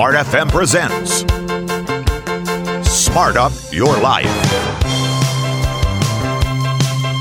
[0.00, 1.18] Smart FM presents
[2.90, 4.24] Smart Up Your Life.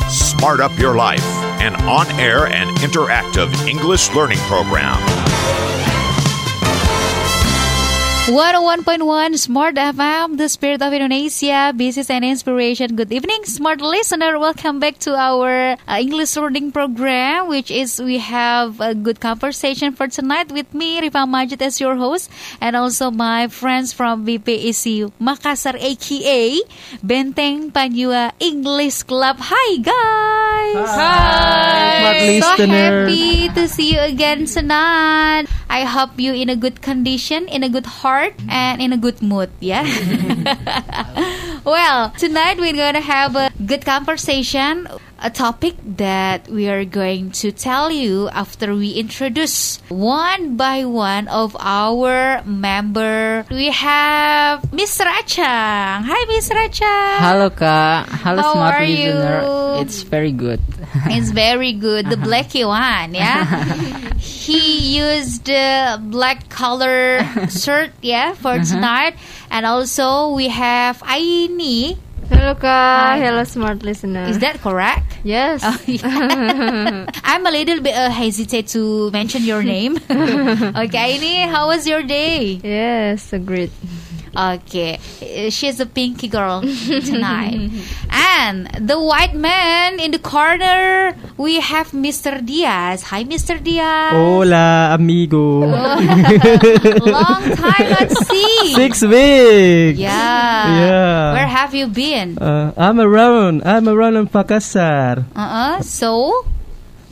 [0.10, 1.26] Smart Up Your Life,
[1.60, 4.96] an on air and interactive English learning program.
[8.30, 12.96] 101.1 Smart FM, the spirit of Indonesia, business and inspiration.
[12.96, 14.38] Good evening, smart listener.
[14.38, 19.96] Welcome back to our uh, English learning program, which is we have a good conversation
[19.98, 22.30] for tonight with me, Rifa Majid, as your host,
[22.62, 26.62] and also my friends from BPEC Makassar, aka
[27.02, 29.38] Benteng Panjua English Club.
[29.42, 30.86] Hi, guys.
[30.86, 33.10] Hi, smart So listener.
[33.10, 35.48] happy to see you again tonight.
[35.68, 39.22] I hope you in a good condition, in a good heart, and in a good
[39.22, 39.50] mood.
[39.60, 39.84] Yeah.
[41.66, 44.88] well, tonight we're gonna have a good conversation.
[45.22, 51.28] A topic that we are going to tell you after we introduce one by one
[51.28, 53.44] of our member.
[53.52, 56.08] We have Miss Rachang.
[56.08, 57.20] Hi, Miss Rachang.
[57.20, 59.44] Hello, kak, halo How smart listener.
[59.76, 59.82] you?
[59.84, 60.62] It's very good.
[61.12, 62.08] It's very good.
[62.10, 63.44] The blacky one, yeah.
[64.50, 69.16] he used the black color shirt, yeah, for tonight.
[69.52, 71.98] And also we have Aini.
[72.30, 73.18] Hello Kak, Hi.
[73.20, 74.26] hello smart listener.
[74.30, 75.18] Is that correct?
[75.24, 75.62] yes?
[75.64, 77.06] Oh, yeah.
[77.24, 79.98] I'm a little bit uh, hesitate to mention your name.
[80.10, 82.60] okay, Aini, how was your day?
[82.64, 83.72] yes, so great.
[84.36, 87.72] Okay, uh, she's a pinky girl tonight.
[88.10, 92.38] and the white man in the corner, we have Mr.
[92.46, 93.04] Diaz.
[93.10, 93.58] Hi, Mr.
[93.62, 94.14] Diaz.
[94.14, 95.66] Hola, amigo.
[95.66, 98.74] Long time not see.
[98.76, 100.00] Six weeks.
[100.00, 100.80] Yeah.
[100.80, 101.34] Yeah.
[101.34, 102.38] Where have you been?
[102.38, 103.64] Uh, I'm around.
[103.66, 105.26] I'm around in Makassar.
[105.36, 105.82] Uh-uh.
[105.82, 106.46] So,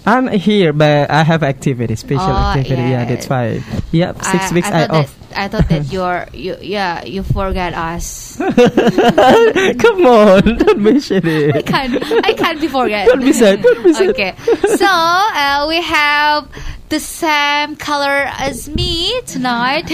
[0.06, 2.82] I'm here, but I have activity, special Oh, activity.
[2.82, 3.06] Yeah, yeah.
[3.06, 3.62] that's why.
[3.92, 5.12] Yep, six I, weeks I I, off.
[5.12, 8.38] that I thought that you're you yeah you forgot us.
[8.38, 11.56] Come on, don't mention it.
[11.56, 13.08] I can't I can't be forget.
[13.08, 13.61] Don't be sad.
[13.61, 14.10] Don't be sad.
[14.10, 14.36] Okay,
[14.76, 16.50] so uh, we have
[16.89, 19.86] the same color as me tonight.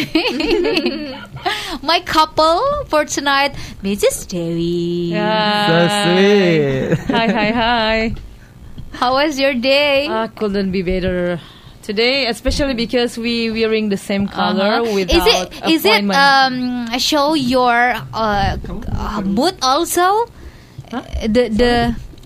[1.84, 3.54] My couple for tonight,
[3.84, 4.28] Mrs.
[4.28, 5.12] Dewi.
[5.12, 6.96] So sweet.
[7.12, 8.16] Hi, hi, hi.
[8.94, 10.08] How was your day?
[10.08, 11.42] Uh, couldn't be better
[11.84, 14.96] today, especially because we wearing the same color Uh-huh.
[14.96, 20.26] without is it is it um show your uh, uh, mood also?
[20.90, 21.74] The the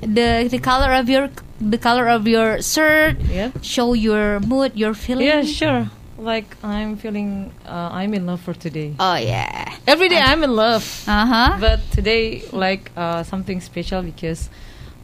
[0.06, 1.30] the the color of your
[1.60, 3.18] the color of your shirt?
[3.34, 5.26] Yeah, show your mood your feeling?
[5.26, 5.90] Yeah, sure.
[6.18, 8.94] Like I'm feeling, uh, I'm in love for today.
[9.00, 9.70] oh yeah.
[9.86, 11.58] Every day I'm in love, uh-huh.
[11.62, 14.50] But today like uh, something special because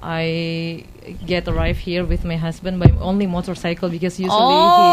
[0.02, 0.86] I
[1.26, 4.88] get arrive here with my husband by only motorcycle because usually he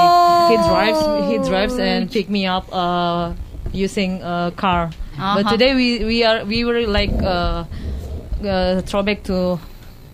[0.49, 3.33] he drives he drives and pick me up uh,
[3.73, 4.91] using a car.
[5.17, 5.51] But Uh-huh.
[5.57, 7.65] today we we are we were like uh,
[8.45, 9.59] uh, throwback to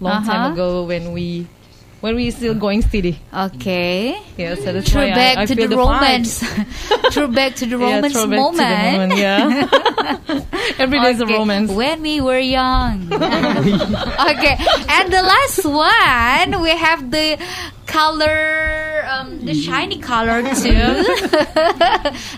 [0.00, 0.30] long Uh-huh.
[0.32, 1.46] time ago when we
[2.06, 3.18] when we still going steady.
[3.34, 5.90] okay Yeah, so that's True why back I, I to feel the, vibes.
[5.90, 6.34] romance.
[7.10, 8.94] True back to the Yeah, romance throwback to the moment.
[8.94, 9.66] moment, yeah.
[10.78, 11.70] Every day is a romance.
[11.72, 13.10] When we were young.
[13.12, 14.54] okay,
[14.94, 17.42] and the last one we have the
[17.90, 18.65] color,
[19.26, 21.02] um, the shiny color too.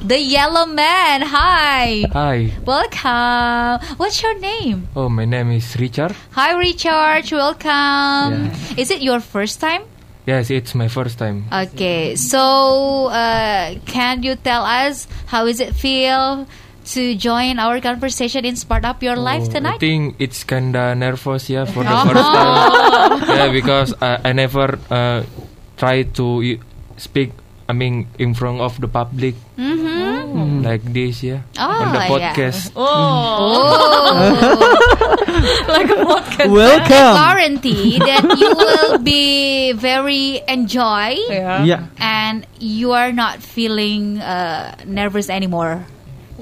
[0.07, 1.23] the yellow man.
[1.23, 2.53] Hi, Hi.
[2.65, 3.97] welcome.
[3.97, 4.89] What's your name?
[4.97, 6.13] Oh, my name is Richard.
[6.33, 7.31] Hi, Richard.
[7.33, 8.51] Welcome.
[8.51, 8.75] Yeah.
[8.77, 9.83] Is it your first time?
[10.27, 11.47] Yes, it's my first time.
[11.53, 16.47] Okay, so uh, can you tell us how is it feel
[16.93, 19.77] to join our conversation in Smart Up Your Life tonight?
[19.77, 22.05] I think it's kinda nervous, yeah, for the Oh.
[22.13, 23.37] first time.
[23.37, 25.25] yeah, because I, I never uh,
[25.79, 26.59] try to
[26.99, 27.33] speak.
[27.69, 30.65] I mean, in front of the public Mm-hmm.
[30.65, 32.09] like this, yeah, Oh, on the yeah.
[32.09, 32.73] podcast.
[32.73, 34.49] Oh, Oh,
[35.69, 36.49] like a podcast.
[36.49, 37.13] Welcome.
[37.21, 41.65] guarantee that you will be very enjoy Yeah.
[41.65, 41.83] Yeah.
[42.01, 45.85] and you are not feeling uh, nervous anymore.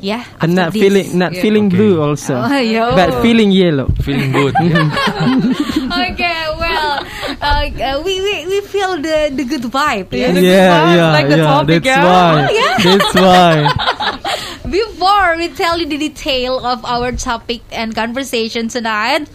[0.00, 0.82] Yeah, I'm not this.
[0.82, 1.40] feeling not Yeah.
[1.40, 1.76] feeling Okay.
[1.80, 2.92] blue also, Oh, yo.
[2.94, 3.88] but feeling yellow.
[4.04, 4.52] Feeling good.
[4.60, 7.00] okay, well,
[7.40, 10.12] uh, we, we we feel the the good vibe.
[10.12, 10.40] Yeah, Yeah.
[10.40, 11.48] yeah, yeah, like the yeah.
[11.48, 12.04] topic, that's yeah.
[12.04, 12.32] why.
[12.44, 12.76] Oh, yeah.
[12.84, 13.52] That's why.
[14.68, 19.30] Before we tell you the detail of our topic and conversation tonight,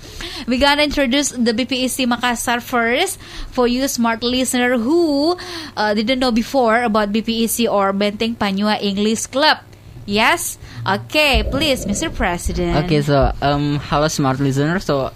[0.46, 3.18] we're gonna introduce the BPEC Makassar first
[3.50, 5.34] for you smart listener who
[5.76, 9.58] uh, didn't know before about BPEC or Benteng Panua English Club.
[10.06, 10.58] Yes?
[10.86, 12.14] Okay, please, Mr.
[12.14, 12.86] President.
[12.86, 14.80] Okay, so um, hello smart listener.
[14.80, 15.12] So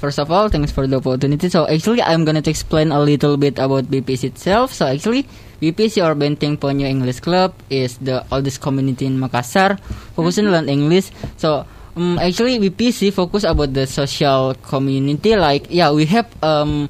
[0.00, 1.48] first of all, thanks for the opportunity.
[1.48, 4.72] So actually, I'm gonna to explain a little bit about BPC itself.
[4.72, 5.28] So actually,
[5.60, 9.78] BPC or Benteng Ponyo English Club is the oldest community in Makassar,
[10.16, 11.12] focusing on English.
[11.36, 11.66] So
[11.96, 15.36] um, actually, BPC focus about the social community.
[15.36, 16.88] Like yeah, we have um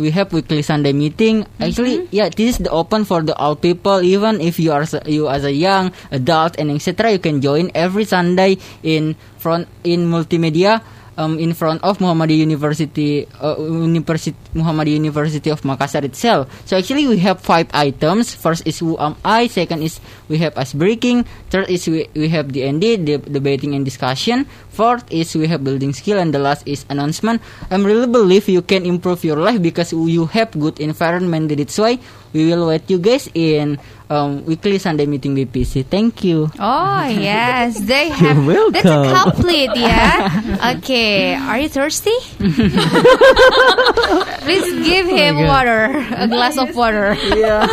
[0.00, 1.44] we have weekly Sunday meeting.
[1.60, 4.00] Actually, yeah, this is the open for the all people.
[4.00, 8.08] Even if you are you as a young adult and etc., you can join every
[8.08, 10.80] Sunday in front in multimedia.
[11.20, 16.48] Um, in front of Muhammadiyah University, uh, University Muhammadiyah University of Makassar itself.
[16.64, 18.32] So actually, we have five items.
[18.32, 19.44] First is who am I.
[19.44, 20.00] Second is
[20.32, 21.28] we have us breaking.
[21.52, 24.48] Third is we, we have the ND, the debating and discussion.
[24.80, 27.44] Fourth is we have building skill, and the last is announcement.
[27.68, 31.52] I'm really believe you can improve your life because you have good environment.
[31.52, 32.00] That's why
[32.32, 33.76] we will wait you guys in
[34.08, 35.84] um, weekly Sunday meeting BPC.
[35.84, 36.48] Thank you.
[36.58, 38.40] Oh yes, they have.
[38.40, 39.32] You're That's a welcome.
[39.36, 40.72] complete, yeah.
[40.80, 42.16] okay, are you thirsty?
[44.40, 45.46] Please give him God.
[45.46, 47.12] water, a glass of water.
[47.36, 47.68] yeah.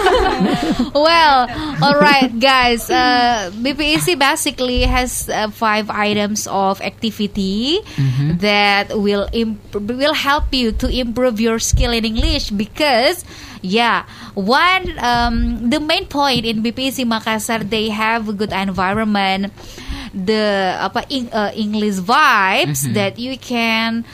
[0.91, 1.47] well,
[1.81, 2.89] all right, guys.
[2.91, 6.96] Uh, BPEC basically has uh, five items of activity
[8.39, 13.23] that will imp- will help you to improve your skill in English because.
[13.65, 14.05] Yeah,
[14.37, 19.49] one um, the main point in BPC Makassar they have a good environment,
[20.13, 24.05] the apa eng- uh, English vibes that you can.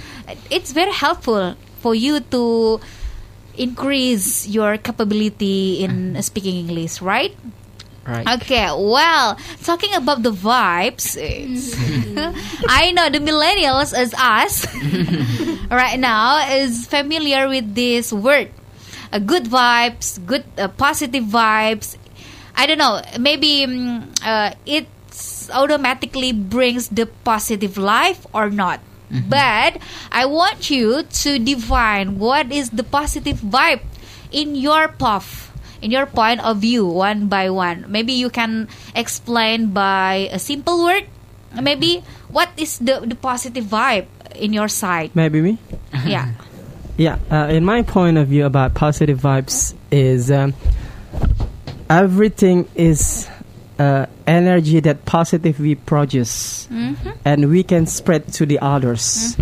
[0.48, 2.80] It's very helpful for you to
[3.60, 7.36] increase your capability in speaking English, right?
[8.06, 8.28] Right.
[8.42, 11.72] Okay, well, talking about the vibes, it's-
[12.68, 14.68] I know the millennials as us
[15.72, 18.52] right now is familiar with this word.
[19.12, 21.96] Uh, good vibes, good uh, positive vibes.
[22.56, 24.88] I don't know, maybe mm, uh, it
[25.54, 28.82] automatically brings the positive life or not.
[29.14, 29.78] But
[30.12, 33.82] I want you to define what is the positive vibe
[34.32, 35.43] in your puff
[35.84, 37.86] in your point of view one by one.
[37.92, 41.06] Maybe you can explain by a simple word.
[41.52, 45.12] Maybe what is the, the positive vibe in your side?
[45.14, 45.58] Maybe me.
[46.06, 46.32] yeah.
[46.96, 50.54] Yeah, uh, in my point of view about positive vibes is um,
[51.90, 53.28] everything is
[53.80, 56.68] uh, energy that positive we produce.
[56.68, 56.94] Hmm
[57.26, 59.38] and we can spread to the others.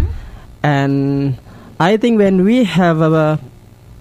[0.63, 1.37] And
[1.79, 3.39] I think when we have a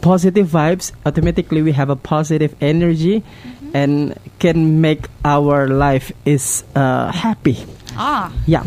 [0.01, 3.23] positive vibes, automatically we have a positive energy
[3.73, 7.65] and can make our life is uh, happy.
[7.97, 8.65] ah Yeah.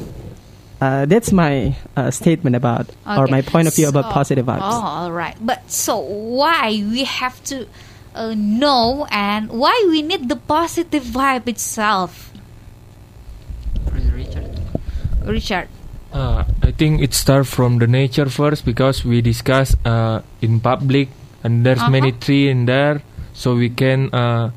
[0.83, 4.68] Uh, that's my uh, statement about, or my point of view about positive vibes.
[4.68, 7.63] oh all right but so why we have to
[8.15, 12.36] uh, know and why we need the positive vibe itself
[14.12, 14.51] Richard.
[15.24, 15.68] richard
[16.13, 21.09] Uh, I think it starts from the nature first because we discuss uh, in public
[21.44, 22.24] and there's many Uh-huh.
[22.24, 23.04] tree in there,
[23.34, 24.50] so we can uh,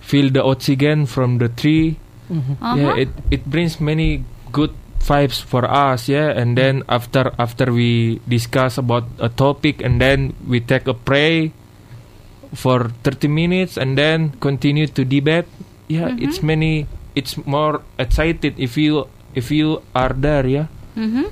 [0.00, 1.96] feel the oxygen from the tree.
[2.30, 2.76] uh-huh.
[2.76, 4.22] Yeah, it it brings many
[4.52, 4.70] good
[5.00, 6.06] vibes for us.
[6.06, 10.94] Yeah, and then after after we discuss about a topic and then we take a
[10.94, 11.50] pray
[12.54, 15.46] for 30 minutes and then continue to debate.
[15.88, 16.86] Yeah, it's many.
[17.18, 20.46] It's more excited if you if you are there.
[20.46, 20.66] Yeah.
[20.94, 21.26] Mhm.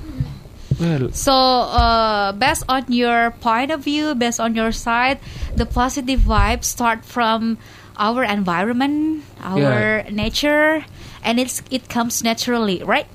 [0.79, 5.19] Well, So, uh, based on your point of view, based on your side,
[5.55, 7.57] the positive vibes start from
[7.97, 10.85] our environment, our nature,
[11.21, 13.07] and it's it comes naturally, right?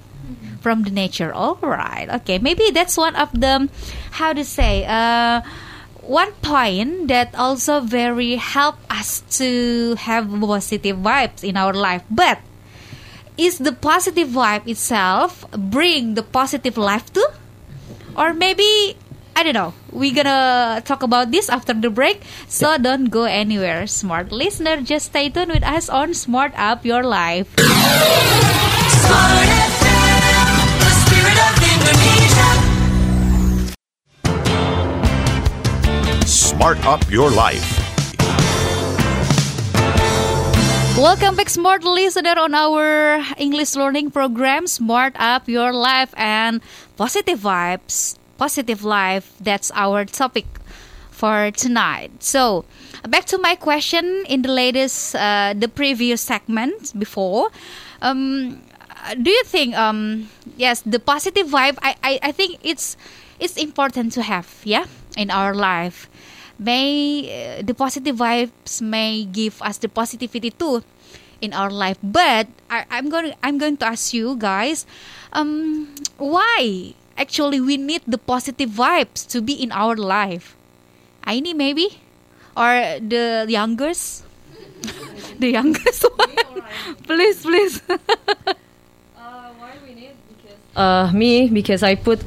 [0.60, 1.32] From the nature.
[1.32, 2.08] All right.
[2.20, 2.38] Okay.
[2.38, 3.68] Maybe that's one of the
[4.12, 4.84] how to say.
[4.84, 5.40] Uh,
[6.04, 12.40] one point that also very help us to have positive vibes in our life, but
[13.36, 17.24] is the positive vibe itself bring the positive life too?
[18.16, 18.96] Or maybe
[19.36, 19.74] I don't know.
[19.90, 23.86] We're gonna talk about this after the break, so don't go anywhere.
[23.86, 27.50] Smart listener, just stay tuned with us on Smart Up Your Life.
[27.58, 32.50] Smart FM, the spirit of Indonesia.
[36.26, 37.83] Smart Up Your Life.
[40.96, 46.62] Welcome back, smart listener, on our English learning program, Smart Up Your Life and
[46.96, 49.34] Positive Vibes, Positive Life.
[49.40, 50.46] That's our topic
[51.10, 52.22] for tonight.
[52.22, 52.64] So,
[53.08, 57.50] back to my question in the latest, uh, the previous segment before.
[58.00, 58.62] Um,
[59.20, 61.76] do you think, um, yes, the positive vibe?
[61.82, 62.96] I, I, I think it's
[63.40, 64.86] it's important to have, yeah,
[65.16, 66.08] in our life
[66.58, 70.82] may uh, the positive vibes may give us the positivity too
[71.40, 74.86] in our life but I, i'm going i'm going to ask you guys
[75.32, 80.56] um why actually we need the positive vibes to be in our life?
[81.26, 82.00] Aini maybe,
[82.56, 84.24] or the youngest,
[85.38, 86.62] the youngest one.
[87.06, 87.80] please, please.
[87.88, 87.96] uh,
[89.16, 92.20] why we need because uh me because I put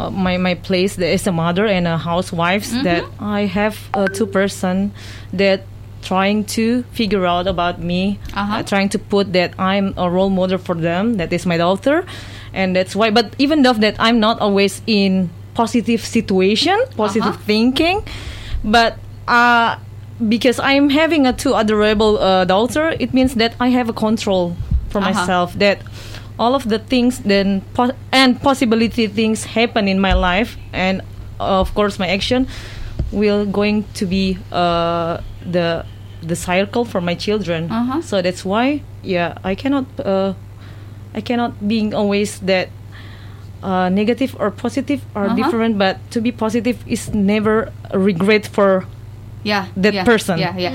[0.00, 4.08] uh, my my place there as a mother and a housewife that I have uh,
[4.08, 4.92] two person
[5.32, 5.60] that
[6.02, 8.56] trying to figure out about me Uh-huh.
[8.56, 12.04] uh, trying to put that I'm a role model for them that is my daughter
[12.54, 17.46] and that's why but even though that I'm not always in positive situation positive Uh-huh.
[17.52, 17.96] thinking
[18.64, 18.96] but
[19.28, 19.76] uh
[20.28, 24.52] because I'm having a two adorable uh, daughter, it means that I have a control
[24.92, 25.08] for Uh-huh.
[25.12, 25.56] myself.
[25.56, 25.78] That
[26.40, 31.02] all of the things then po- and possibility things happen in my life, and
[31.38, 32.48] of course my action
[33.12, 35.84] will going to be uh, the
[36.24, 37.68] the circle for my children.
[37.68, 38.00] Uh-huh.
[38.00, 40.32] So that's why, yeah, I cannot uh,
[41.12, 42.68] I cannot being always that
[43.62, 45.36] uh, negative or positive are Uh-huh.
[45.36, 48.88] different, but to be positive is never a regret for
[49.44, 50.38] yeah, That yeah, person.
[50.38, 50.72] Yeah, yeah.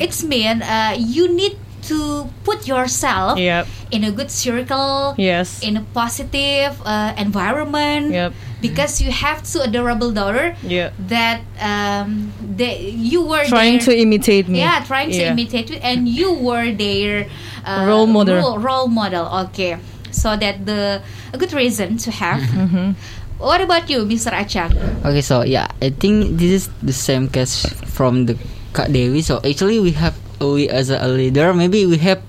[0.00, 1.56] It's mean uh, you need
[1.88, 3.66] to put yourself Yep.
[3.90, 5.14] in a good circle.
[5.16, 5.62] Yes.
[5.62, 8.12] In a positive uh, environment.
[8.12, 8.32] Yep.
[8.60, 10.92] Because you have two adorable daughter Yeah.
[11.08, 14.60] that um, they you were Trying to imitate me.
[14.60, 15.32] Yeah, trying to Yeah.
[15.32, 17.24] imitate you, and you were their
[17.64, 18.36] uh, Role model.
[18.36, 19.24] Role, role model.
[19.48, 19.80] Okay,
[20.12, 21.00] so that the
[21.32, 22.40] a good reason to have.
[22.52, 22.92] Mm-hmm.
[23.40, 24.28] What about you, Mr.
[24.36, 24.76] Achang?
[25.08, 28.36] Okay, so yeah, I think this is the same case from the
[28.76, 29.24] Kak Dewi.
[29.24, 32.20] So actually, we have we as a leader, maybe we have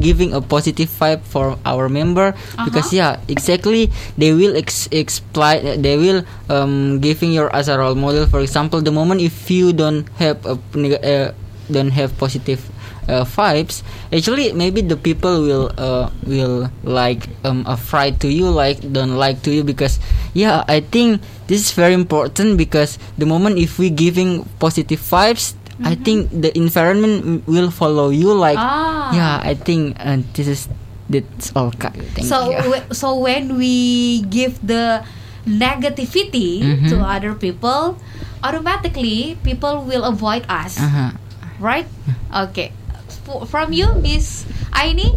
[0.00, 2.34] giving a positive vibe for our member
[2.64, 7.94] because yeah, exactly they will ex- explain, they will um giving your as a role
[7.94, 8.26] model.
[8.26, 11.30] For example, the moment if you don't have a uh,
[11.70, 12.64] don't have positive
[13.08, 13.82] uh, vibes
[14.12, 19.42] actually maybe the people will uh, will like um afraid to you like don't like
[19.42, 19.98] to you because
[20.34, 25.54] yeah i think this is very important because the moment if we giving positive vibes
[25.84, 29.14] i think the environment will follow you like Ah.
[29.14, 30.60] yeah i think uh, this is
[31.08, 31.96] that's all Kak.
[32.12, 32.60] Thank so you.
[32.68, 35.00] w- so when we give the
[35.48, 36.88] negativity Mhm.
[36.92, 37.96] to other people
[38.44, 41.10] automatically people will avoid us uh-huh.
[41.58, 41.88] right
[42.30, 42.70] okay
[43.46, 45.12] from you miss aini?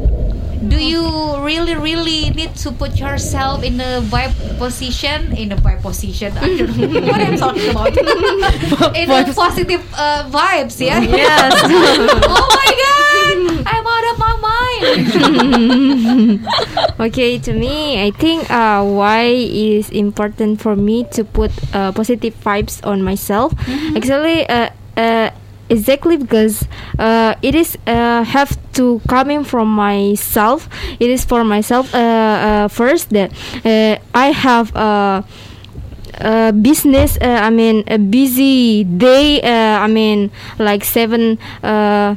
[0.62, 1.02] Do you
[1.42, 5.34] really really need to put yourself in a vibe position?
[5.34, 6.38] In a vibe position?
[6.38, 7.98] I don't know what i'm talking about.
[8.98, 11.02] In a positive uh, vibes yeah?
[11.02, 11.54] Yes.
[12.30, 13.66] oh my god!
[13.66, 14.62] I'm out of my mind.
[17.02, 22.38] Okay, to me, I think uh, why is important for me to put uh, positive
[22.46, 23.58] vibes on myself.
[23.98, 25.32] Actually, uh, uh,
[25.72, 26.68] exactly because
[27.00, 30.68] uh, it is uh, have to coming from myself.
[31.00, 33.32] It is for myself uh, uh, first that
[33.66, 34.76] uh, I have.
[34.76, 35.24] Uh,
[36.20, 42.14] uh, business uh, i mean a busy day uh, i mean like seven uh,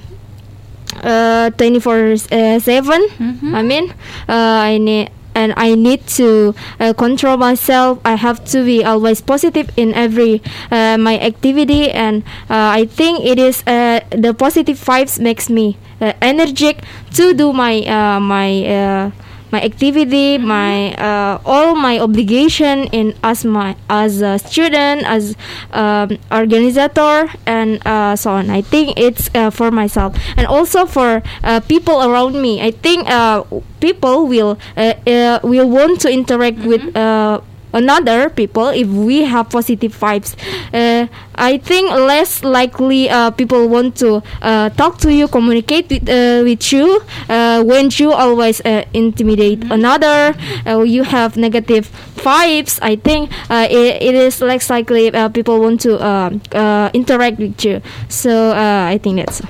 [1.03, 3.09] uh 24 uh, 7
[3.55, 3.89] i mean
[4.29, 7.99] uh, i need and i need to uh, control myself.
[8.05, 13.25] I have to be always positive in every uh, my activity and uh, i think
[13.25, 16.83] it is uh, the positive vibes makes me uh, energetic
[17.15, 19.11] to do my uh, my
[19.53, 25.37] my activity my uh, all my obligation in as my as a student as
[25.73, 26.89] um, organizer
[27.47, 28.51] and uh, so on.
[28.51, 30.17] I think it's uh, for myself.
[30.37, 32.61] And also for uh, people around me.
[32.61, 33.45] I think uh,
[33.81, 37.41] people will uh, uh, will want to interact with uh,
[37.75, 40.35] another people if we have positive vibes.
[40.73, 46.09] Uh, i think less likely uh, people want to uh, talk to you communicate with,
[46.09, 50.35] uh, with you uh, when you always uh, intimidate another.
[50.67, 52.79] Uh, you have negative vibes.
[52.83, 57.39] I think uh, it, it is less likely uh, people want to uh, uh, interact
[57.39, 57.81] with you.
[58.09, 59.43] So uh, i think that's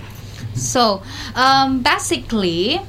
[0.54, 1.02] So,
[1.34, 2.80] um, basically,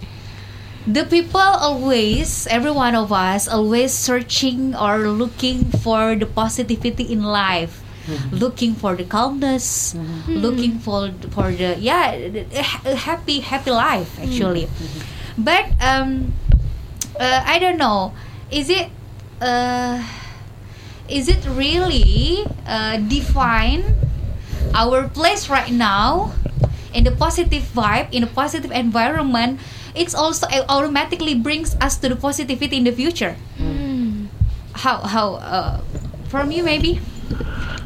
[0.87, 7.23] the people always, every one of us, always searching or looking for the positivity in
[7.23, 7.81] life.
[8.29, 9.97] Looking for the calmness,
[10.29, 12.13] looking for for the yeah,
[12.93, 14.69] happy happy life actually.
[15.41, 16.37] But um,
[17.17, 18.13] uh, I don't know,
[18.53, 18.93] is it
[19.41, 20.05] uh,
[21.09, 23.89] is it really uh, define
[24.77, 26.37] our place right now
[26.93, 29.57] in the positive vibe in a positive environment
[29.95, 33.35] it's also it automatically brings us to the positivity in the future
[34.73, 35.79] how how uh,
[36.27, 36.99] from you maybe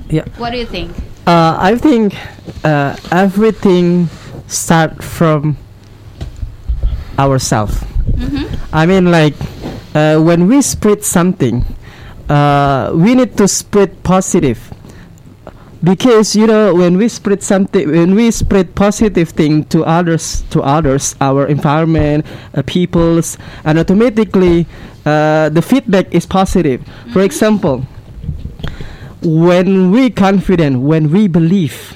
[0.09, 0.25] Yeah.
[0.37, 0.91] what do you think
[1.29, 2.17] Uh, I think
[2.65, 4.09] uh, everything
[4.49, 5.57] start from
[7.19, 7.77] ourselves.
[8.17, 8.49] mm-hmm.
[8.73, 9.35] I mean, like
[9.93, 11.65] uh, when we spread something,
[12.29, 14.68] uh, we need to spread positive
[15.83, 20.61] because you know when we spread something when we spread positive thing to others to
[20.61, 24.67] others our environment uh, peoples and automatically
[25.05, 26.83] uh, the feedback is positive.
[27.13, 27.85] For example
[29.21, 31.95] when we confident when we believe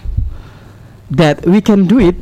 [1.12, 2.16] that we can do it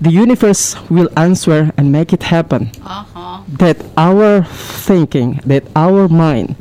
[0.00, 2.70] the universe will answer and make it happen.
[2.84, 3.42] Uh-huh.
[3.58, 6.54] that our thinking that our mind.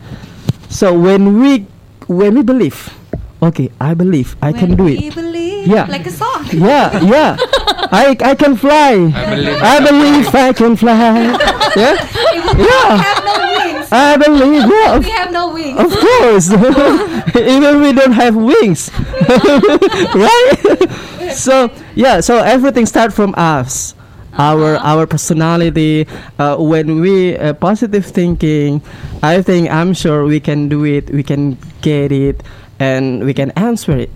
[0.69, 1.67] So when we
[2.07, 2.96] when we believe
[3.41, 5.67] okay i believe i can do We it believe.
[5.67, 5.85] Yeah.
[5.85, 6.47] Like a song.
[6.53, 7.35] yeah yeah
[7.91, 9.59] i i can fly I believe.
[9.61, 10.95] i believe i can fly
[11.75, 11.95] yeah
[12.55, 13.87] yeah have no wings.
[13.91, 15.77] i believe yeah We have no wings.
[15.79, 16.45] of course
[17.35, 18.89] even we don't have wings
[20.15, 20.89] right
[21.33, 23.93] so yeah so everything start from us
[24.37, 24.91] our Uh-huh.
[25.01, 26.05] our personality
[26.37, 28.79] uh, when we uh, positive thinking
[29.25, 32.45] i think i'm sure we can do it we can get it
[32.79, 34.11] and we can answer it.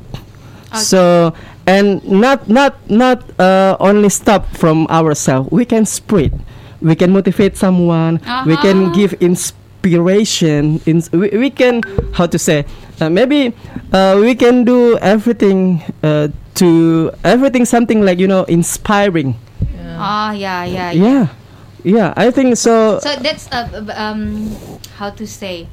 [0.73, 1.33] So
[1.67, 5.51] and not not not uh, only stop from ourselves.
[5.51, 6.31] We can spread.
[6.81, 8.23] We can motivate someone.
[8.47, 8.95] We can Uh-huh.
[8.95, 10.79] give inspiration.
[10.85, 12.63] In, we, we can how to say
[13.01, 13.51] uh, maybe
[13.91, 19.35] uh, we can do everything uh, to everything something like you know inspiring.
[20.01, 21.03] Ah, yeah, yeah, yeah.
[21.03, 21.25] yeah.
[21.83, 22.99] Yeah i think so.
[23.01, 23.65] So that's uh,
[23.97, 24.53] um,
[25.01, 25.65] how to say,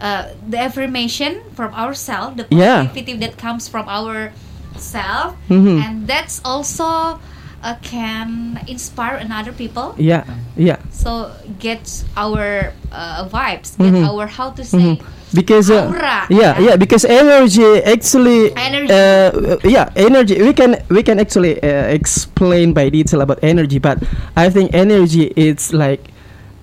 [0.00, 2.86] uh, the affirmation from ourselves, the Yeah.
[3.20, 4.32] that comes from our
[4.76, 5.82] self, Mhm.
[5.82, 7.18] and that's also
[7.62, 9.94] uh, can inspire another people.
[9.98, 10.22] yeah
[10.56, 14.06] yeah So get our uh, vibes, get Mhm.
[14.06, 14.98] our how to say.
[15.34, 16.72] because uh, Aura, yeah yeah.
[16.72, 18.88] yeah because energy actually Energy.
[18.88, 24.00] uh, yeah energy we can we can actually uh, explain by detail about energy but
[24.40, 26.08] i think energy is like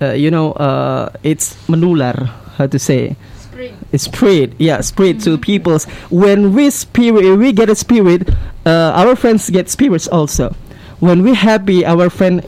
[0.01, 3.15] uh, you know uh, it's menular how to say?
[3.39, 3.73] Spread.
[3.95, 4.55] Spread.
[4.57, 5.85] Yeah spread to people's.
[6.09, 8.29] When we spirit we get a spirit
[8.65, 10.55] uh, our friends get spirits also.
[10.99, 12.43] When we happy our friend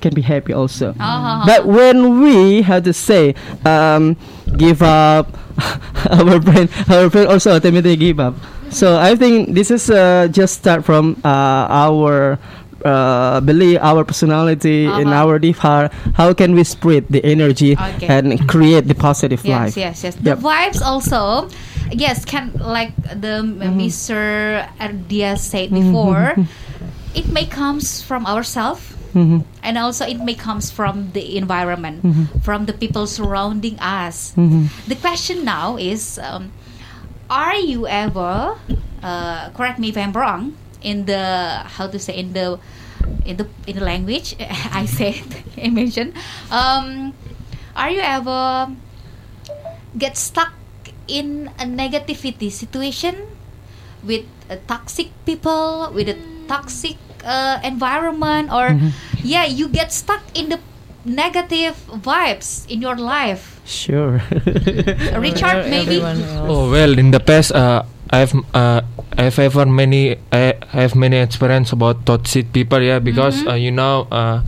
[0.00, 0.94] can be happy also.
[0.98, 1.46] Uh-huh.
[1.46, 4.16] but when we how to say um,
[4.56, 5.38] give up
[6.10, 8.34] our brain our brain also automatically give up.
[8.70, 12.38] So i think this is uh, just start from uh, our
[12.84, 15.20] uh, belief our personality in Uh-huh.
[15.26, 18.06] our deep heart how can we spread the energy Okay.
[18.08, 20.14] and create the positive Yes, life yes, yes.
[20.16, 21.48] The vibes also,
[21.90, 23.78] yes, can like the Mm-hmm.
[23.80, 24.18] Mr.
[24.78, 26.36] Ardia said before,
[27.14, 28.82] it may comes from ourselves.
[29.12, 29.44] Mhm.
[29.60, 32.40] And also, it may comes from the environment, Mm-hmm.
[32.40, 34.32] from the people surrounding us.
[34.88, 36.48] The question now is, um,
[37.28, 38.56] are you ever,
[39.04, 42.58] uh, correct me if I'm wrong, in the how to say in the
[43.24, 44.36] in the in the language
[44.72, 45.22] I said
[45.56, 46.14] I mentioned,
[46.50, 47.14] um,
[47.74, 48.70] are you ever
[49.96, 50.52] get stuck
[51.08, 53.16] in a negativity situation
[54.02, 56.18] with a toxic people with a
[56.48, 58.74] toxic uh, environment or
[59.22, 60.58] yeah you get stuck in the
[61.04, 63.60] negative vibes in your life?
[63.64, 64.22] Sure.
[65.18, 66.02] Richard maybe?
[66.02, 68.84] Oh well, in the past, uh, I've uh,
[69.16, 72.80] I've ever many I have many experience about toxic people.
[72.80, 74.44] Yeah, because uh, you know uh,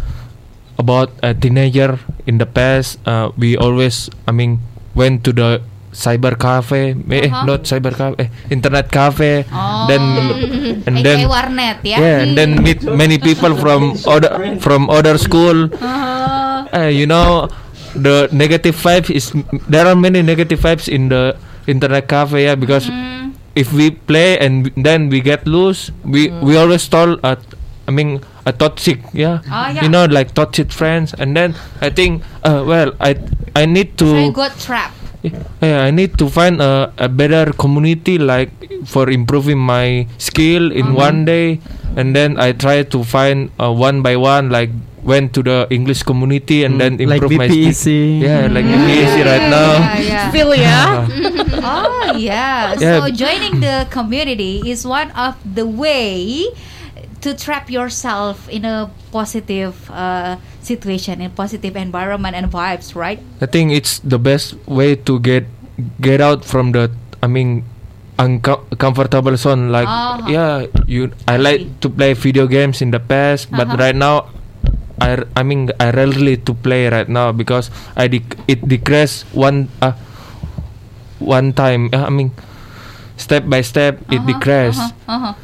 [0.76, 1.98] about a teenager
[2.28, 4.60] in the past, uh, we always I mean
[4.94, 5.62] went to the
[5.94, 7.46] cyber cafe, eh, Uh-huh.
[7.46, 9.46] not cyber cafe, eh, internet cafe.
[9.48, 10.02] oh Then
[10.90, 15.16] and aka then warnet ya yeah, and then meet many people from other from other
[15.16, 15.70] school.
[15.80, 16.42] Uh,
[16.74, 17.46] Uh, you know,
[17.94, 19.30] the negative vibes is
[19.70, 21.38] there are many negative vibes in the
[21.70, 22.50] internet cafe.
[22.50, 23.13] Yeah, because mm,
[23.54, 27.38] if we play and then we get loose, we we always stall at.
[27.86, 29.44] I mean, a toxic, yeah.
[29.50, 29.82] Ah, yeah.
[29.84, 33.16] You know, like toxic friends, and then I think, uh, well, I
[33.54, 34.96] I need to, you got trapped
[35.60, 38.50] yeah, I need to find a, a better community, like
[38.84, 41.08] for improving my skill in Uh-huh.
[41.08, 41.60] one day,
[41.96, 44.70] and then I try to find uh, one by one, like
[45.04, 47.72] went to the English community and then Mm, like improve my BPEC.
[47.76, 48.24] skill.
[48.24, 49.72] Yeah, like BPEC right now.
[49.76, 50.24] yeah, yeah.
[50.34, 50.52] Feel?
[51.64, 52.72] Oh yeah.
[52.78, 53.00] Yeah.
[53.04, 56.48] So joining the community is one of the way
[57.24, 63.18] to trap yourself in a positive uh, situation, in positive environment and vibes, right?
[63.40, 65.48] I think it's the best way to get
[66.00, 66.92] get out from the
[67.24, 67.64] I mean
[68.20, 70.30] uncomfortable zone like Uh-huh.
[70.30, 70.54] yeah
[70.86, 73.82] you I like to play video games in the past but Uh-huh.
[73.82, 74.30] right now
[75.02, 79.66] I I mean I rarely to play right now because I dec- it decreased one
[79.82, 79.98] uh,
[81.18, 82.30] one time I mean
[83.18, 84.78] step by step it Uh-huh, decreased
[85.10, 85.34] Uh-huh, uh-huh.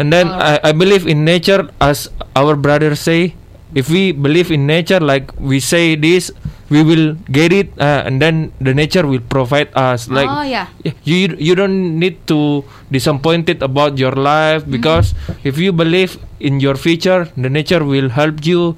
[0.00, 3.36] And then I, I believe in nature as our brothers say
[3.76, 6.32] if we believe in nature like we say this
[6.70, 10.66] we will get it uh, and then the nature will provide us like oh yeah.
[10.86, 14.74] yeah, you you don't need to disappointed about your life Mm-hmm.
[14.78, 18.74] because if you believe in your future the nature will help you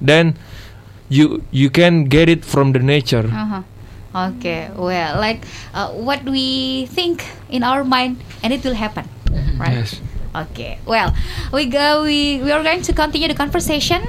[0.00, 0.34] then
[1.08, 3.62] you you can get it from the nature Uh-huh.
[4.14, 5.42] Okay, well, like
[5.74, 9.10] uh, what we think in our mind, and it will happen,
[9.58, 9.74] right?
[9.82, 9.98] yes
[10.34, 10.78] Okay.
[10.84, 11.14] Well,
[11.52, 12.02] we go.
[12.02, 14.02] We we are going to continue the conversation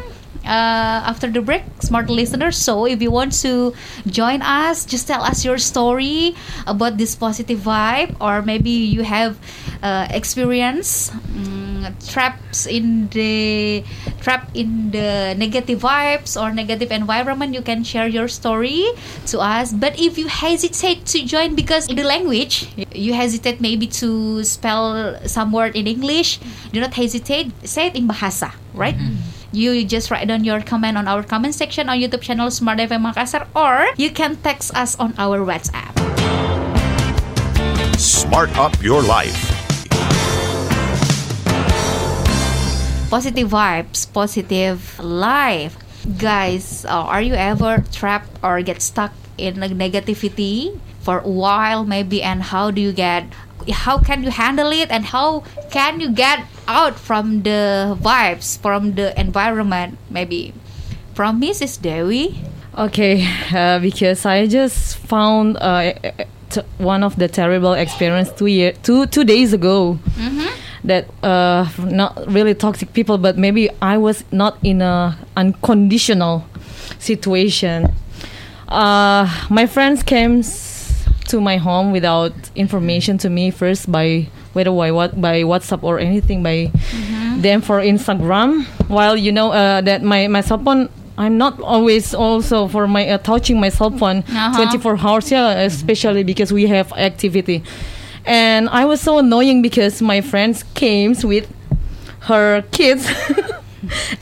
[0.45, 2.57] uh, after the break, smart listeners.
[2.57, 3.73] So if you want to
[4.07, 6.35] join us, just tell us your story
[6.65, 9.37] about this positive vibe, or maybe you have
[9.83, 11.64] uh, experience mm,
[12.07, 13.83] traps in the
[14.21, 17.53] trap in the negative vibes or negative environment.
[17.53, 18.85] You can share your story
[19.27, 19.73] to us.
[19.73, 25.19] But if you hesitate to join because in the language, you hesitate maybe to spell
[25.27, 26.39] some word in English,
[26.71, 27.51] do not hesitate.
[27.67, 28.95] Say it in Bahasa, right?
[28.95, 29.35] Mm-hmm.
[29.55, 33.07] You just write down your comment on our comment section on YouTube channel Smart FM
[33.07, 35.95] Makassar, or you can text us on our WhatsApp.
[37.95, 39.54] Smart up your life.
[43.09, 45.77] Positive vibes, positive life.
[46.17, 52.21] Guys, uh, are you ever trapped or get stuck in negativity for a while maybe
[52.23, 53.25] and how do you get
[53.71, 58.93] how can you handle it and how can you get out from the vibes from
[58.95, 60.53] the environment maybe
[61.13, 61.79] from Mrs.
[61.81, 62.33] Dewi
[62.77, 65.93] Okay, uh, because I just found uh,
[66.49, 69.97] t- one of the terrible experience two year two two days ago.
[70.85, 76.45] That uh, not really toxic people, but maybe I was not in a unconditional
[76.99, 77.91] situation.
[78.67, 80.43] Uh, my friends came
[81.29, 85.99] to my home without information to me first by whether by what by WhatsApp or
[85.99, 86.71] anything by
[87.41, 88.65] them for Instagram.
[88.87, 90.89] While you know uh, that my my cell phone.
[91.17, 94.51] I'm not always also for my uh, touching my cell phone Uh-huh.
[94.67, 97.63] 24 hours yeah especially because we have activity
[98.25, 101.47] and I was so annoying because my friends came with
[102.21, 103.07] her kids.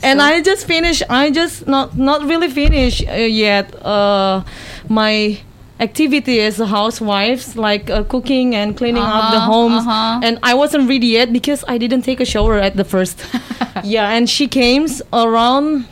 [0.02, 4.44] And I just finished I just not not really finished uh, yet uh,
[4.90, 5.38] my
[5.80, 9.80] activity as a housewife like uh, cooking and cleaning up the Uh-huh, homes.
[9.86, 10.20] uh-huh.
[10.22, 13.24] and I wasn't ready yet because I didn't take a shower at the first.
[13.84, 15.86] Yeah and she came around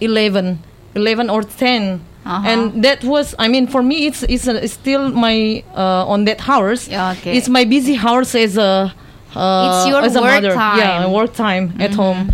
[0.00, 0.58] 11
[0.94, 2.48] 11 or 10 Uh-huh.
[2.48, 6.24] and that was i mean for me it's it's, a, it's still my uh, on
[6.26, 7.36] that hours Yeah, okay.
[7.36, 8.94] it's my busy hours as a
[9.34, 10.78] uh, It's your as a work mother time.
[10.78, 12.30] yeah work time at home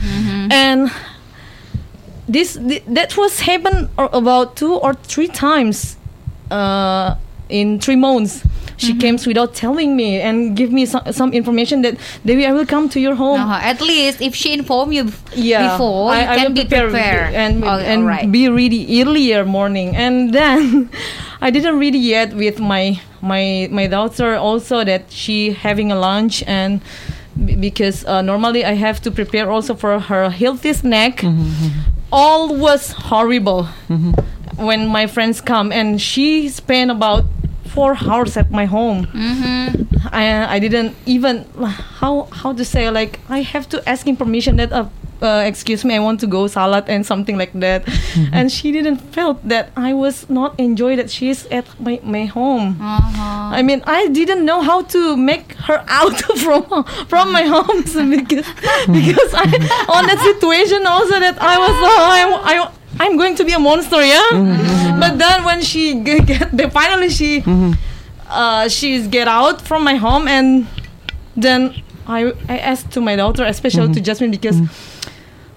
[0.50, 0.90] and
[2.28, 5.96] this th- that was happened about two or three times
[6.50, 7.14] uh,
[7.48, 8.44] in three months
[8.78, 9.00] she Mm-hmm.
[9.00, 12.88] came without telling me and give me some, some information that Devi I will come
[12.94, 13.60] to your home Uh-huh.
[13.72, 17.64] At least if she informed you yeah, before, I, you I can be prepare and
[17.64, 19.94] Oh, and be ready earlier morning.
[19.96, 20.88] And then
[21.46, 26.42] I didn't ready yet with my my my daughter also that she having a lunch
[26.46, 26.80] and
[27.60, 31.24] because uh, normally I have to prepare also for her healthy snack.
[32.10, 33.64] All was horrible
[34.56, 37.24] when my friends come and she spent about
[37.68, 39.06] four hours at my home.
[39.06, 40.08] Mm-hmm.
[40.12, 41.44] I, I didn't even
[42.00, 44.86] how how to say like I have to ask him permission that uh,
[45.20, 47.82] uh, excuse me I want to go salad and something like that
[48.32, 52.78] and she didn't felt that I was not enjoy that she's at my, my home
[52.80, 53.58] Uh-huh.
[53.58, 57.82] I mean I didn't know how to make her out from from my home
[58.16, 58.46] because
[58.86, 59.44] because I
[59.96, 62.22] on that situation also that I was uh, I,
[62.54, 62.54] I
[63.00, 64.28] I'm going to be a monster yeah
[65.00, 67.42] but then when she get the finally she
[68.30, 70.66] uh, she's get out from my home and
[71.36, 71.74] then
[72.06, 74.58] I I asked to my daughter, especially to Jasmine, because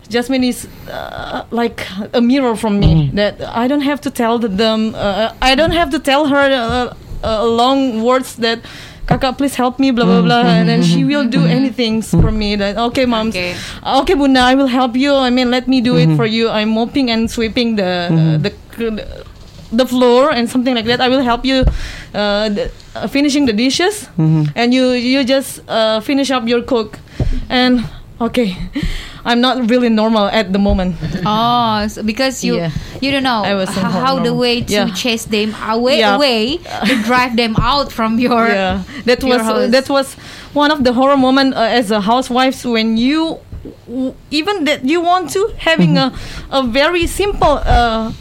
[0.10, 3.10] Jasmine is uh, like a mirror from me.
[3.14, 4.94] That I don't have to tell them.
[4.94, 8.60] Uh, I don't have to tell her uh, uh, long words that.
[9.12, 12.56] Kakak, please help me, blah blah blah, and then she will do anything for me.
[12.56, 13.56] That okay, mom, Okay.
[13.84, 15.12] okay, Bunda, I will help you.
[15.14, 16.48] I mean, let me do it for you.
[16.48, 18.08] I'm mopping and sweeping the
[18.40, 18.52] the
[19.72, 21.00] the floor and something like that.
[21.04, 21.64] I will help you
[22.16, 24.08] uh, the, uh, finishing the dishes,
[24.56, 27.00] and you you just uh, finish up your cook.
[27.52, 27.84] And
[28.20, 28.56] okay,
[29.26, 30.96] I'm not really normal at the moment.
[31.26, 32.72] Oh, so because you Yeah.
[33.02, 34.90] you don't know I was h- how the way to Yeah.
[34.94, 36.16] chase them away Yeah.
[36.16, 36.58] away
[36.90, 39.72] to drive them out from your yeah, that your was house.
[39.72, 40.16] that was
[40.54, 43.38] one of the horror moment uh, as a housewife when you
[43.88, 46.12] w- even that you want to having a
[46.52, 47.60] a very simple.
[47.66, 48.12] Uh,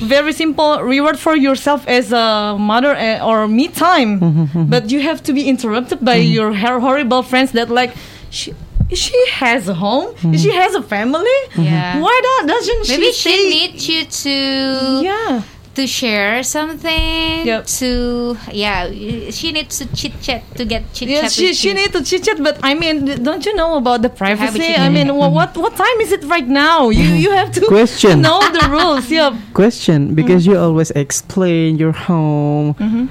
[0.00, 4.16] very simple reward for yourself as a mother uh, or me time
[4.72, 7.92] but you have to be interrupted by your horrible friends that like
[8.30, 8.54] she,
[8.94, 10.34] she has a home hmm.
[10.34, 12.00] she has a family Yeah.
[12.00, 15.42] why not doesn't maybe she she needs you to yeah
[15.74, 17.46] to share something.
[17.46, 17.66] Yep.
[17.80, 18.90] To yeah,
[19.30, 21.32] she needs to chit chat to get chit Yeah, chat.
[21.32, 21.74] she, with she you.
[21.74, 24.74] need to chit chat, but I mean, don't you know about the privacy?
[24.74, 24.92] I chat.
[24.92, 25.34] mean, wha- mm-hmm.
[25.34, 26.90] what what time is it right now?
[26.90, 27.24] You mm-hmm.
[27.24, 28.20] you have to Question.
[28.26, 29.10] know the rules.
[29.10, 29.36] Yeah.
[29.54, 30.58] Question, because mm-hmm.
[30.58, 32.74] you always explain your home.
[32.74, 33.06] Mm-hmm.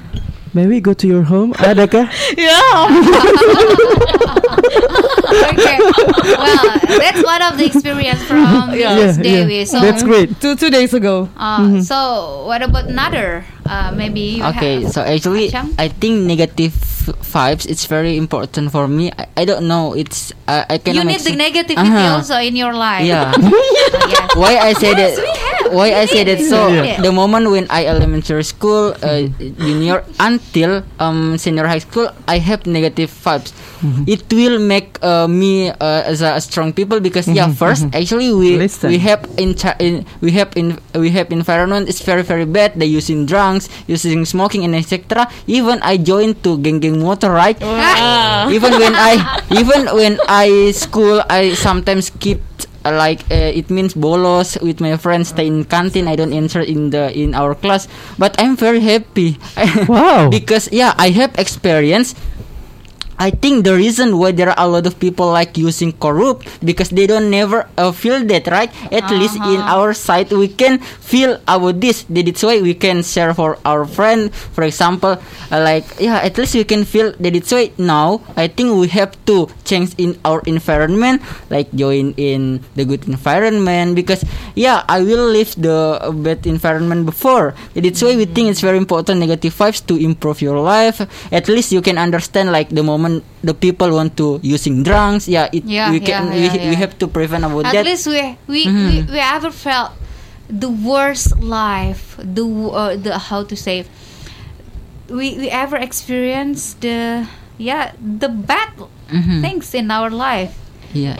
[0.51, 1.53] May we go to your home?
[1.53, 2.09] Adakah?
[2.37, 2.89] Yeah.
[5.53, 5.77] okay.
[6.39, 6.65] Well,
[6.99, 8.95] that's one of the experience from Yeah.
[8.97, 9.17] Mrs.
[9.17, 9.57] Yeah, Dewi.
[9.59, 9.65] yeah.
[9.65, 10.39] So, That's great.
[10.41, 11.29] two two days ago.
[11.37, 13.43] uh, so what about another?
[13.69, 14.91] Uh, maybe you Okay, have.
[14.93, 15.73] so actually, Achang?
[15.77, 16.73] I think negative
[17.29, 17.69] vibes.
[17.69, 19.13] It's very important for me.
[19.13, 19.93] I, I don't know.
[19.93, 22.17] It's I I you need the explain- negativity Uh-huh.
[22.17, 23.05] also in your life.
[23.05, 23.29] Yeah.
[23.29, 23.37] Uh,
[24.09, 24.33] yes.
[24.33, 25.13] why I say that?
[25.21, 25.69] we have.
[25.69, 26.39] Why I We say that?
[26.49, 26.97] So Yeah.
[26.97, 32.65] the moment when I elementary school, uh, junior until um senior high school, I have
[32.65, 33.53] negative vibes.
[34.07, 38.57] It will make uh, me uh, as a, strong people because yeah, first actually we
[38.57, 38.91] Listen.
[38.91, 42.75] we have in, cha- in we have in we have environment is very very bad.
[42.75, 45.27] They using drugs, using smoking and etc.
[45.47, 47.55] Even I joined to gang geng motor right.
[48.55, 49.15] even when I
[49.51, 52.41] even when I school I sometimes keep
[52.85, 56.59] uh, like uh, it means bolos with my friends stay in canteen I don't enter
[56.61, 57.87] in the in our class
[58.17, 59.37] but I'm very happy
[59.87, 60.29] Wow.
[60.29, 62.15] because yeah I have experience
[63.19, 66.87] I think the reason why there are a lot of people like using corrupt because
[66.89, 68.71] they don't never uh, feel that right?
[68.95, 72.07] At least in our side we can feel about this.
[72.07, 74.31] That it's why we can share for our friend.
[74.33, 75.19] For example
[75.51, 78.87] uh, like yeah at least we can feel that it's why now I think we
[78.95, 83.99] have to change in our environment like join in the good environment.
[83.99, 84.23] Because
[84.55, 87.51] yeah I will leave the bad environment before.
[87.75, 91.03] That it's why we think it's very important negative vibes to improve your life.
[91.35, 93.08] At least you can understand like the moment
[93.43, 96.75] the people want to using drugs yeah it Yeah, we can yeah, we, yeah, we
[96.75, 96.81] yeah.
[96.83, 98.85] have to prevent about At that least we we, Mhm.
[98.87, 99.91] we we ever felt
[100.49, 103.85] the worst life, the uh, the how to say.
[105.09, 107.25] We we ever experienced the
[107.57, 108.69] yeah the bad
[109.09, 109.41] Mhm.
[109.41, 110.53] things in our life,
[110.93, 111.17] yeah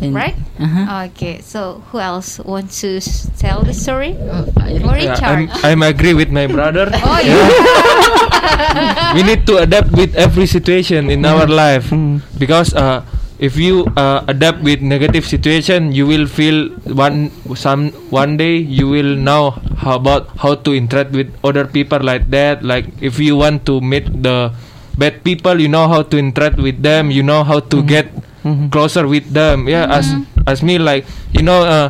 [0.00, 0.36] And- right?
[0.60, 1.08] uh-huh.
[1.12, 4.12] Okay, so who else wants to s- tell the story?
[4.28, 5.24] Oh, I- Or Yeah, Richard?
[5.24, 6.90] I'm, I'm agree with my brother.
[6.94, 7.48] oh yeah.
[9.16, 11.88] we need to adapt with every situation in our life
[12.38, 13.00] because uh,
[13.38, 18.88] if you uh, adapt with negative situation you will feel one some one day you
[18.88, 23.36] will know how about how to interact with other people like that like if you
[23.36, 24.52] want to meet the
[24.96, 28.08] bad people you know how to interact with them you know how to get
[28.70, 30.12] closer with them yeah as
[30.46, 31.88] as me like you know uh,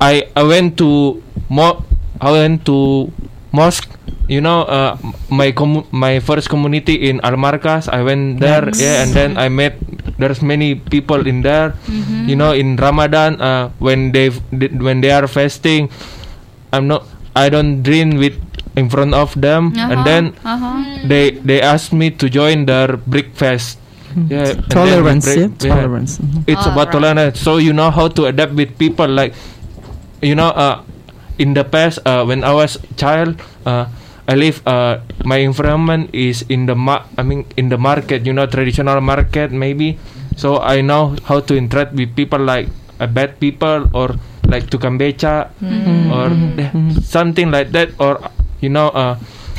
[0.00, 1.82] I I went to mo
[2.20, 3.10] I went to
[3.50, 3.90] mosque.
[4.30, 4.94] You know, uh,
[5.26, 7.90] my commu- my first community in Al-Markaz.
[7.90, 9.74] I went there, yeah, and then I met
[10.22, 11.74] there's many people in there.
[12.30, 15.90] You know, in Ramadan, uh, when they when they are fasting,
[16.70, 17.10] I'm not.
[17.34, 18.38] I don't drink with
[18.78, 21.10] in front of them, and then uh-huh.
[21.10, 23.82] they they asked me to join their breakfast.
[24.28, 25.74] Yeah, and then we Tolerance, break- yeah?
[25.74, 26.12] Tolerance.
[26.18, 26.42] Mhm.
[26.46, 26.98] It's Oh, about right.
[26.98, 27.36] tolerance.
[27.40, 29.06] So you know how to adapt with people.
[29.06, 29.34] Like,
[30.22, 30.82] you know, uh,
[31.38, 33.86] in the past, uh, when I was child, uh,
[34.26, 34.62] I live.
[34.66, 38.26] Uh, my environment is in the ma- I mean, in the market.
[38.26, 39.98] You know, traditional market maybe.
[40.36, 42.68] So I know how to interact with people like
[42.98, 44.14] uh, bad people or
[44.46, 45.50] like tukang beca
[46.10, 46.32] or
[47.02, 48.18] something like that or
[48.60, 49.14] you know uh,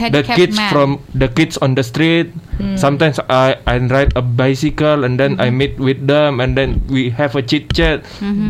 [0.10, 0.72] the kids man.
[0.74, 2.34] from the kids on the street.
[2.78, 7.10] Sometimes i i ride a bicycle and then i meet with them and then we
[7.14, 8.02] have a chit chat.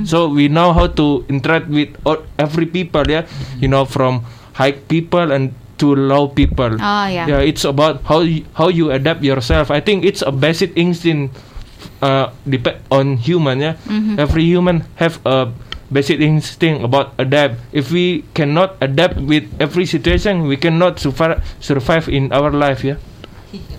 [0.07, 3.27] So we know how to interact with all, every people yeah?
[3.59, 4.23] You know from
[4.55, 6.77] high people and to low people.
[6.77, 7.25] Oh yeah.
[7.25, 9.71] yeah it's about how you, how you adapt yourself.
[9.71, 11.35] I think it's a basic instinct
[12.01, 13.75] uh depend on human yeah?
[14.17, 15.49] Every human have a
[15.91, 22.07] basic instinct about adapt if we cannot adapt with every situation we cannot survive survive
[22.07, 22.97] in our life yeah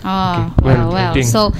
[0.04, 1.22] Oh, well, well, well.
[1.22, 1.52] So,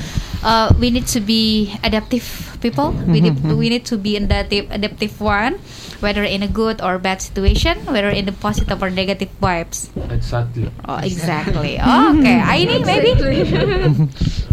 [0.42, 2.92] uh, we need to be adaptive people.
[3.08, 5.56] We need we need to be in adaptive adaptive one,
[6.04, 9.88] whether in a good or bad situation, whether in the positive or negative vibes.
[10.12, 11.80] exactly Oh, exactly.
[11.80, 13.16] okay, Aini maybe.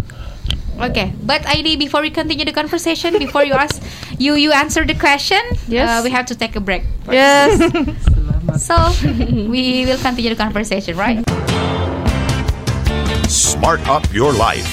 [0.82, 3.82] okay, but Aini, before we continue the conversation, before you ask,
[4.18, 5.40] you you answer the question.
[5.68, 5.88] Yes.
[5.88, 6.84] Uh, we have to take a break.
[7.10, 7.60] Yes.
[8.58, 8.74] So
[9.46, 11.22] we will continue the conversation, right?
[13.30, 14.66] Smart up your life.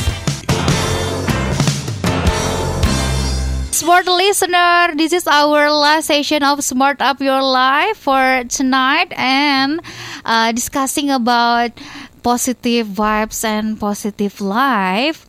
[3.71, 9.79] Smart listener, this is our last session of Smart Up Your Life for tonight and
[10.25, 11.77] uh, discussing about
[12.23, 15.27] positive vibes and positive life.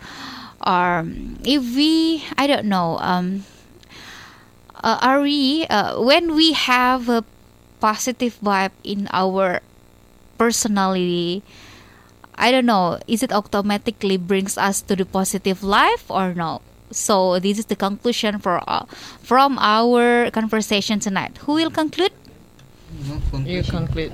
[0.69, 3.49] Um, if we, I don't know, um,
[4.77, 7.25] uh, are we, uh, when we have a
[7.81, 9.63] positive vibe in our
[10.37, 11.43] personality,
[12.35, 16.61] I don't know, is it automatically brings us to the positive life or no?
[16.91, 18.85] So this is the conclusion for uh,
[19.23, 21.39] from our conversation tonight.
[21.49, 22.13] Who will conclude?
[23.45, 24.13] You conclude.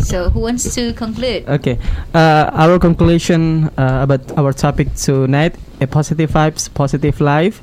[0.00, 1.48] So who wants to conclude?
[1.48, 1.78] Okay.
[2.14, 7.62] Uh, our conclusion uh, about our topic tonight: a positive vibes, positive life.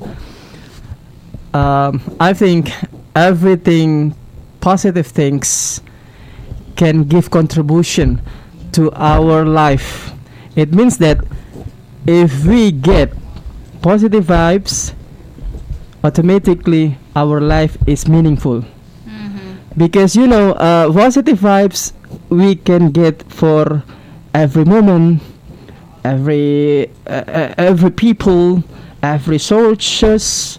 [1.54, 2.70] Um, I think
[3.14, 4.14] everything,
[4.60, 5.80] positive things,
[6.76, 8.20] can give contribution
[8.72, 10.12] to our life.
[10.54, 11.24] It means that
[12.06, 13.12] if we get
[13.80, 14.92] positive vibes,
[16.04, 18.64] automatically our life is meaningful
[19.76, 21.92] because you know uh, positive vibes
[22.28, 23.82] we can get for
[24.34, 25.22] every moment
[26.04, 28.62] every uh, uh, every people
[29.02, 30.58] every sources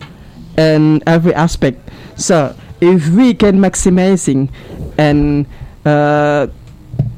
[0.57, 1.79] and every aspect
[2.15, 4.49] so if we can maximizing
[4.97, 5.45] and
[5.85, 6.47] uh,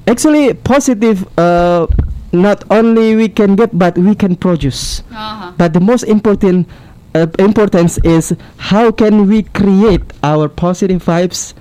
[0.07, 1.87] actually positive uh,
[2.31, 5.51] not only we can get but we can produce Uh-huh.
[5.57, 6.67] but the most important
[7.15, 8.35] uh, importance is
[8.71, 11.53] how can we create our positive vibes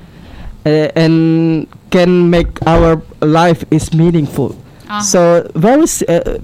[0.67, 4.57] uh, and can make our life is meaningful.
[4.89, 5.03] Uh-huh.
[5.03, 6.39] so very uh,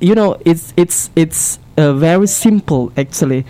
[0.00, 3.44] you know it's it's it's uh, very simple actually.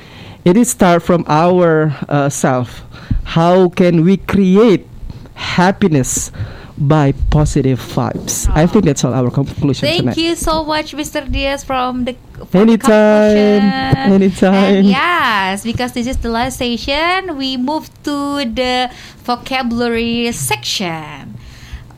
[0.44, 2.86] It is start from our uh, self.
[3.34, 4.86] How can we create
[5.34, 6.30] happiness
[6.78, 11.24] by positive vibes i think that's all our conclusion Thank tonight you so much, Mr.
[11.30, 12.12] Diaz, from the
[12.50, 14.12] for Anytime, conclusion.
[14.12, 14.54] anytime.
[14.54, 18.90] And yes, because this is the last session, we move to the
[19.24, 21.34] vocabulary section,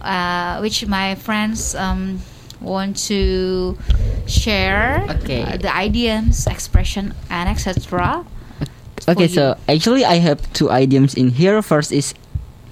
[0.01, 2.21] uh, which my friends um,
[2.61, 3.77] want to
[4.27, 5.43] share Okay.
[5.43, 8.25] uh, the idioms, expression, and etc.
[9.09, 9.29] Okay, for you.
[9.29, 11.62] so actually I have two idioms in here.
[11.62, 12.14] First is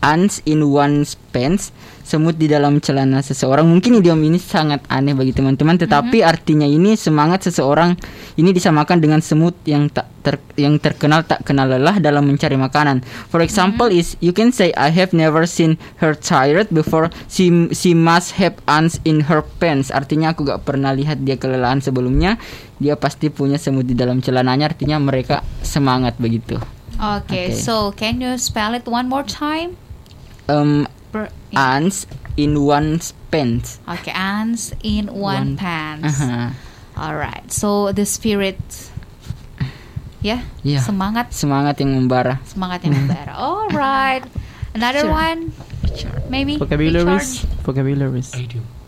[0.07, 1.75] ants in one's pants.
[2.07, 3.67] Semut di dalam celana seseorang.
[3.67, 7.99] Mungkin idiom ini sangat aneh bagi teman-teman, tetapi artinya ini semangat seseorang
[8.39, 13.03] ini disamakan dengan semut yang tak ter, yang terkenal tak kenal lelah dalam mencari makanan.
[13.27, 17.11] For example is you can say I have never seen her tired before.
[17.27, 19.91] She she must have ants in her pants.
[19.91, 22.39] Artinya aku gak pernah lihat dia kelelahan sebelumnya.
[22.79, 24.71] Dia pasti punya semut di dalam celananya.
[24.71, 26.55] Artinya mereka semangat begitu.
[27.03, 27.59] Okay, Okay.
[27.59, 29.75] so can you spell it one more time?
[30.49, 31.77] Um Per- yeah.
[31.79, 32.07] ants
[32.37, 33.79] in one's pants.
[33.89, 36.21] Okay, ants in one, One- pants.
[36.21, 36.53] Aha.
[36.97, 37.45] All right.
[37.53, 38.57] So the spirit,
[40.25, 40.81] yeah, Iya.
[40.81, 42.41] semangat, Semangat yang membara.
[42.49, 43.33] semangat yang membara.
[43.41, 44.25] All right.
[44.77, 45.53] Another one,
[46.29, 46.61] maybe.
[46.61, 48.29] vocabularies vocabularies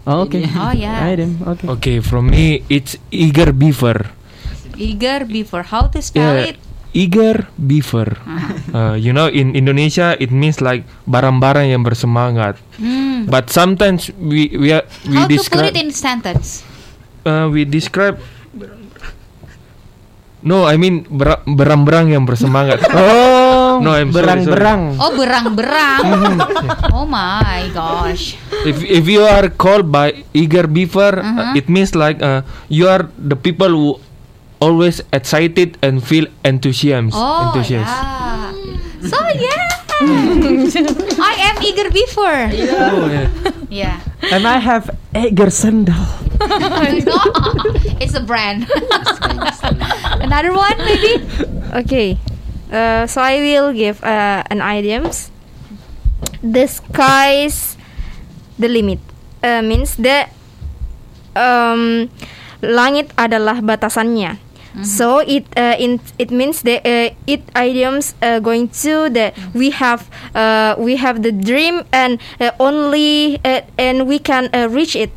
[0.04, 0.44] oh, okay?
[0.52, 1.00] Oh yeah.
[1.08, 4.12] item okay Okay, from me it's eager beaver.
[4.76, 5.64] Eager beaver.
[5.64, 6.56] How to spell Yeah, it?
[6.90, 8.16] Eager beaver.
[8.70, 12.56] Uh, you know, in Indonesia it means like barang-barang yang bersemangat.
[12.76, 13.26] Hmm.
[13.26, 16.64] But sometimes we we are, we How to put describe it in sentence?
[17.22, 18.16] uh, we describe.
[20.38, 22.78] No, I mean bera- berang-berang yang bersemangat.
[22.94, 26.02] oh No, I'm sorry, berang-berang Oh, berang-berang.
[26.94, 28.38] oh my gosh.
[28.62, 31.58] if if you are called by eager beaver, uh, Uh-huh.
[31.58, 33.88] it means like uh, you are the people who
[34.60, 37.10] always excited and feel enthusiasm.
[37.14, 37.88] Oh enthusiast.
[37.88, 38.52] yeah.
[39.06, 39.68] So yeah.
[41.18, 42.38] I am eager beaver.
[42.54, 43.28] Oh, yeah.
[43.68, 43.98] Yeah.
[44.30, 46.06] and I have Eger sandal
[46.38, 47.18] no,
[47.98, 48.70] it's a brand.
[50.22, 51.18] Another one, maybe.
[51.82, 52.14] Okay.
[52.70, 55.34] Uh, so I will give uh, an idioms.
[56.38, 57.74] The sky's
[58.54, 59.02] the limit.
[59.42, 60.30] Uh, means the
[61.34, 62.06] um,
[62.62, 64.38] langit adalah batasannya.
[64.82, 69.70] So it uh, in it means the uh, it idioms uh, going to the we
[69.74, 74.94] have uh, we have the dream and uh, only uh, and we can uh, reach
[74.94, 75.10] it.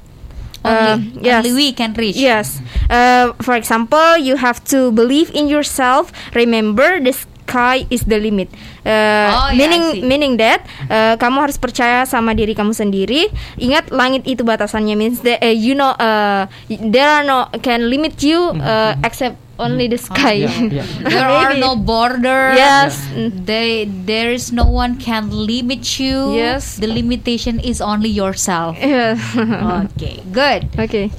[0.61, 1.41] Uh, Only, yes.
[1.41, 2.21] only we can reach.
[2.21, 2.61] Yes.
[2.85, 6.13] Uh, for example, you have to believe in yourself.
[6.37, 8.45] Remember, the sky is the limit.
[8.85, 13.33] Uh, Oh, yeah, meaning meaning that uh, kamu harus percaya sama diri kamu sendiri.
[13.57, 14.93] Ingat, langit itu batasannya.
[14.93, 19.87] Means that uh, you know uh, there are no can limit you uh, except only
[19.87, 20.33] the sky.
[20.43, 20.85] yeah, yeah.
[21.13, 22.57] There are no borders.
[22.57, 22.97] Yes.
[23.15, 26.33] They there is no one can limit you.
[26.33, 26.77] Yes.
[26.81, 28.75] The limitation is only yourself.
[28.81, 29.85] Yeah.
[29.95, 30.67] okay, good.
[30.77, 31.11] okay.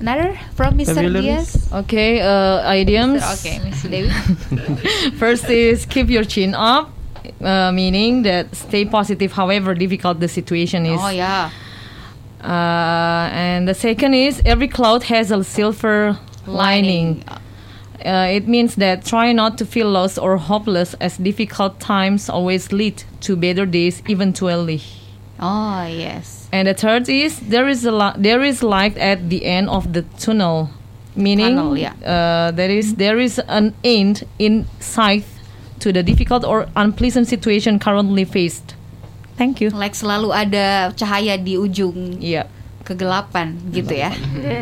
[0.00, 1.04] Another from Mr.
[1.12, 1.68] Diaz.
[1.84, 3.20] Okay, uh, idioms.
[3.36, 3.84] Okay, Mr.
[3.92, 4.08] Dewi.
[5.20, 6.88] First is keep your chin up,
[7.44, 10.96] uh, meaning that stay positive however difficult the situation is.
[10.96, 11.52] oh yeah.
[12.40, 16.16] Uh, and the second is every cloud has a silver
[16.48, 17.20] lining.
[18.04, 22.72] Uh, it means that try not to feel lost or hopeless, as difficult times always
[22.72, 24.80] lead to better days eventually.
[25.38, 26.48] Oh, yes.
[26.52, 29.92] And the third is there is a li- there is light at the end of
[29.92, 30.70] the tunnel,
[31.16, 31.94] meaning Tunnel, yeah.
[32.04, 35.24] uh, there is there is an end in sight
[35.80, 38.74] to the difficult or unpleasant situation currently faced.
[39.40, 39.70] Thank you.
[39.72, 42.44] Like selalu ada cahaya di ujung Iya.
[42.90, 44.10] Kegelapan gitu ya.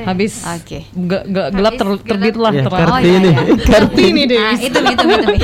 [0.04, 0.84] Habis Oke.
[0.84, 2.84] ge- ge- gelap ter- terbit lah Ya, terang.
[2.84, 3.08] Oh, Kartini.
[3.08, 3.64] iya, iya.
[3.64, 4.36] Kartini deh.
[4.36, 5.28] Nah, itu itu itu.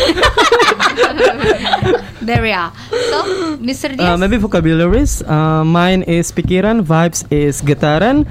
[2.25, 2.73] There we are.
[2.89, 3.19] So,
[3.61, 3.93] Mr.
[3.93, 4.17] Uh, Diaz.
[4.17, 5.21] maybe vocabularies.
[5.21, 8.25] Uh, mine is pikiran, vibes is getaran,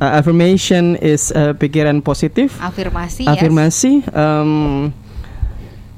[0.00, 3.32] uh, affirmation is uh, pikiran positif, afirmasi yes.
[3.32, 4.92] afirmasi, um,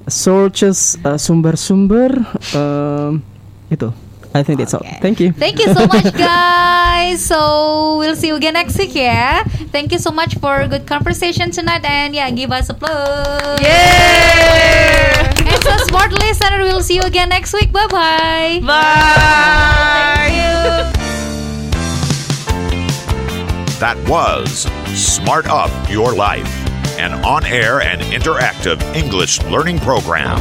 [0.07, 2.23] sources uh, sumber-sumber,
[2.55, 3.19] um,
[3.67, 3.91] itu.
[4.35, 4.83] I think that's all.
[5.01, 5.33] Thank you.
[5.33, 7.25] Thank you so much, guys.
[7.25, 9.43] So we'll see you again next week, yeah.
[9.73, 13.61] Thank you so much for a good conversation tonight, and yeah, give us a applause.
[13.61, 15.35] Yeah.
[15.37, 17.73] And so, smart listener, we'll see you again next week.
[17.73, 18.61] Bye bye.
[18.65, 19.91] Bye.
[23.81, 26.47] That was Smart Up Your Life,
[26.99, 30.39] an on air and interactive English learning program.